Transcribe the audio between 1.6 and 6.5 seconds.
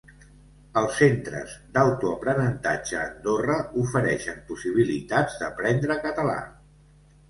d'Autoaprenentatge Andorra ofereixen possibilitats d'aprendre català.